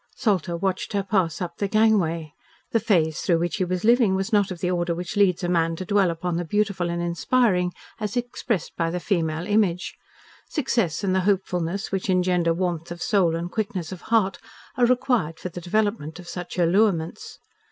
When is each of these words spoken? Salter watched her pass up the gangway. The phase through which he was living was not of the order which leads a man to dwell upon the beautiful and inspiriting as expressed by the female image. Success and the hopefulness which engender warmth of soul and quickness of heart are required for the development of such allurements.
Salter 0.15 0.57
watched 0.57 0.93
her 0.93 1.03
pass 1.03 1.41
up 1.41 1.57
the 1.57 1.67
gangway. 1.67 2.33
The 2.71 2.79
phase 2.79 3.21
through 3.21 3.37
which 3.37 3.57
he 3.57 3.63
was 3.65 3.83
living 3.83 4.15
was 4.15 4.33
not 4.33 4.49
of 4.49 4.59
the 4.59 4.71
order 4.71 4.95
which 4.95 5.15
leads 5.15 5.43
a 5.43 5.47
man 5.47 5.75
to 5.75 5.85
dwell 5.85 6.09
upon 6.09 6.37
the 6.37 6.43
beautiful 6.43 6.89
and 6.89 6.99
inspiriting 7.03 7.71
as 7.99 8.17
expressed 8.17 8.75
by 8.75 8.89
the 8.89 8.99
female 8.99 9.45
image. 9.45 9.93
Success 10.49 11.03
and 11.03 11.13
the 11.13 11.19
hopefulness 11.29 11.91
which 11.91 12.09
engender 12.09 12.51
warmth 12.51 12.89
of 12.91 12.99
soul 13.03 13.35
and 13.35 13.51
quickness 13.51 13.91
of 13.91 14.01
heart 14.09 14.39
are 14.75 14.87
required 14.87 15.37
for 15.39 15.49
the 15.49 15.61
development 15.61 16.17
of 16.17 16.27
such 16.27 16.57
allurements. 16.57 17.37